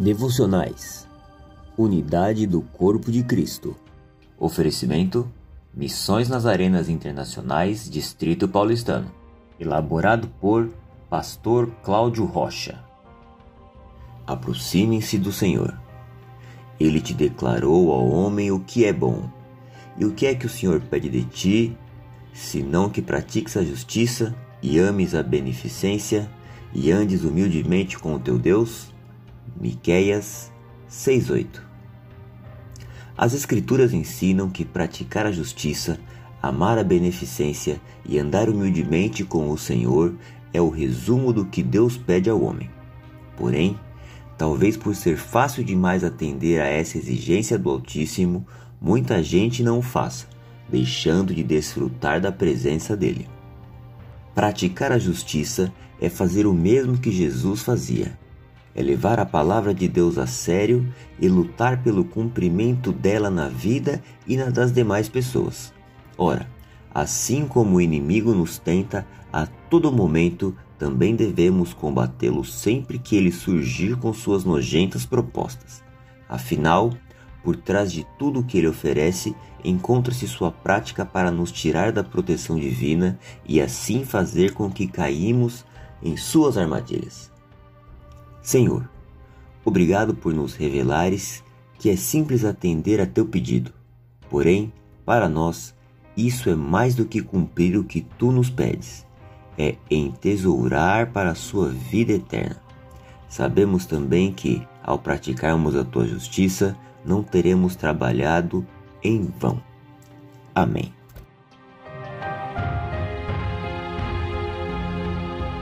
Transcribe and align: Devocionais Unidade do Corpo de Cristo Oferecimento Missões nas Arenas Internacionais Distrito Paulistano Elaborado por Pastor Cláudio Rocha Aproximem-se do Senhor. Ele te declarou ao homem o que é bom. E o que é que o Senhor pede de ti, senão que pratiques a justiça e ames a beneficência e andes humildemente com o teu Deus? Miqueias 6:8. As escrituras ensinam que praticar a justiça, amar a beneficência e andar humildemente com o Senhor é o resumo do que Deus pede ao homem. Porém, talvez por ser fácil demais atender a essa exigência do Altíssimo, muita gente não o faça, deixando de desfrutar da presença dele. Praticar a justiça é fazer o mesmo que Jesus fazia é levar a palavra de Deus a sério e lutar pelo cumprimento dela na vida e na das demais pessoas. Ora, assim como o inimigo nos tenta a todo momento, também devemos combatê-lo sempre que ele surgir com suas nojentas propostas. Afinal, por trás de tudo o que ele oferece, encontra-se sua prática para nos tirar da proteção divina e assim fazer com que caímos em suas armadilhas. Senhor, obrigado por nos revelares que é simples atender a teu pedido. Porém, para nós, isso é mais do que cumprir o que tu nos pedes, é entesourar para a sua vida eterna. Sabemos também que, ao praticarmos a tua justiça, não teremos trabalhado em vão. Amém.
Devocionais 0.00 1.08
Unidade 1.76 2.46
do 2.46 2.60
Corpo 2.60 3.10
de 3.10 3.24
Cristo 3.24 3.74
Oferecimento 4.38 5.28
Missões 5.74 6.28
nas 6.28 6.46
Arenas 6.46 6.88
Internacionais 6.88 7.90
Distrito 7.90 8.46
Paulistano 8.46 9.10
Elaborado 9.58 10.28
por 10.40 10.70
Pastor 11.10 11.68
Cláudio 11.82 12.24
Rocha 12.26 12.78
Aproximem-se 14.24 15.18
do 15.18 15.32
Senhor. 15.32 15.76
Ele 16.78 17.00
te 17.00 17.12
declarou 17.12 17.90
ao 17.90 18.08
homem 18.08 18.52
o 18.52 18.60
que 18.60 18.84
é 18.84 18.92
bom. 18.92 19.28
E 19.96 20.04
o 20.04 20.12
que 20.12 20.26
é 20.26 20.34
que 20.36 20.46
o 20.46 20.50
Senhor 20.50 20.80
pede 20.80 21.08
de 21.08 21.24
ti, 21.24 21.76
senão 22.32 22.88
que 22.88 23.02
pratiques 23.02 23.56
a 23.56 23.64
justiça 23.64 24.32
e 24.62 24.78
ames 24.78 25.12
a 25.16 25.24
beneficência 25.24 26.30
e 26.72 26.92
andes 26.92 27.24
humildemente 27.24 27.98
com 27.98 28.14
o 28.14 28.20
teu 28.20 28.38
Deus? 28.38 28.96
Miqueias 29.56 30.52
6:8. 30.88 31.62
As 33.16 33.32
escrituras 33.34 33.92
ensinam 33.92 34.48
que 34.48 34.64
praticar 34.64 35.26
a 35.26 35.32
justiça, 35.32 35.98
amar 36.40 36.78
a 36.78 36.84
beneficência 36.84 37.80
e 38.04 38.18
andar 38.18 38.48
humildemente 38.48 39.24
com 39.24 39.50
o 39.50 39.58
Senhor 39.58 40.14
é 40.52 40.60
o 40.60 40.68
resumo 40.68 41.32
do 41.32 41.44
que 41.44 41.62
Deus 41.62 41.96
pede 41.96 42.30
ao 42.30 42.40
homem. 42.40 42.70
Porém, 43.36 43.78
talvez 44.36 44.76
por 44.76 44.94
ser 44.94 45.16
fácil 45.16 45.64
demais 45.64 46.04
atender 46.04 46.60
a 46.60 46.66
essa 46.66 46.96
exigência 46.96 47.58
do 47.58 47.70
Altíssimo, 47.70 48.46
muita 48.80 49.22
gente 49.22 49.62
não 49.62 49.80
o 49.80 49.82
faça, 49.82 50.26
deixando 50.68 51.34
de 51.34 51.42
desfrutar 51.42 52.20
da 52.20 52.30
presença 52.30 52.96
dele. 52.96 53.28
Praticar 54.34 54.92
a 54.92 54.98
justiça 54.98 55.72
é 56.00 56.08
fazer 56.08 56.46
o 56.46 56.54
mesmo 56.54 56.98
que 56.98 57.10
Jesus 57.10 57.62
fazia 57.62 58.16
é 58.74 58.82
levar 58.82 59.18
a 59.18 59.26
palavra 59.26 59.74
de 59.74 59.88
Deus 59.88 60.18
a 60.18 60.26
sério 60.26 60.86
e 61.20 61.28
lutar 61.28 61.82
pelo 61.82 62.04
cumprimento 62.04 62.92
dela 62.92 63.30
na 63.30 63.48
vida 63.48 64.02
e 64.26 64.36
na 64.36 64.50
das 64.50 64.72
demais 64.72 65.08
pessoas. 65.08 65.72
Ora, 66.16 66.48
assim 66.92 67.46
como 67.46 67.76
o 67.76 67.80
inimigo 67.80 68.34
nos 68.34 68.58
tenta 68.58 69.06
a 69.32 69.46
todo 69.46 69.92
momento, 69.92 70.54
também 70.78 71.14
devemos 71.16 71.74
combatê-lo 71.74 72.44
sempre 72.44 72.98
que 72.98 73.16
ele 73.16 73.32
surgir 73.32 73.96
com 73.96 74.12
suas 74.12 74.44
nojentas 74.44 75.04
propostas. 75.04 75.82
Afinal, 76.28 76.92
por 77.42 77.56
trás 77.56 77.92
de 77.92 78.06
tudo 78.18 78.40
o 78.40 78.44
que 78.44 78.58
ele 78.58 78.68
oferece, 78.68 79.34
encontra-se 79.64 80.26
sua 80.28 80.50
prática 80.50 81.04
para 81.04 81.30
nos 81.30 81.50
tirar 81.50 81.92
da 81.92 82.04
proteção 82.04 82.58
divina 82.58 83.18
e 83.46 83.60
assim 83.60 84.04
fazer 84.04 84.52
com 84.52 84.70
que 84.70 84.86
caímos 84.86 85.64
em 86.02 86.16
suas 86.16 86.56
armadilhas. 86.56 87.37
Senhor, 88.48 88.88
obrigado 89.62 90.14
por 90.14 90.32
nos 90.32 90.54
revelares 90.54 91.44
que 91.78 91.90
é 91.90 91.96
simples 91.96 92.46
atender 92.46 92.98
a 92.98 93.04
teu 93.04 93.26
pedido. 93.26 93.74
Porém, 94.30 94.72
para 95.04 95.28
nós, 95.28 95.74
isso 96.16 96.48
é 96.48 96.54
mais 96.54 96.94
do 96.94 97.04
que 97.04 97.20
cumprir 97.20 97.76
o 97.76 97.84
que 97.84 98.00
tu 98.00 98.32
nos 98.32 98.48
pedes, 98.48 99.06
é 99.58 99.76
entesourar 99.90 101.12
para 101.12 101.32
a 101.32 101.34
sua 101.34 101.68
vida 101.68 102.12
eterna. 102.14 102.56
Sabemos 103.28 103.84
também 103.84 104.32
que, 104.32 104.66
ao 104.82 104.98
praticarmos 104.98 105.76
a 105.76 105.84
tua 105.84 106.06
justiça, 106.06 106.74
não 107.04 107.22
teremos 107.22 107.76
trabalhado 107.76 108.66
em 109.04 109.30
vão. 109.38 109.62
Amém. 110.54 110.97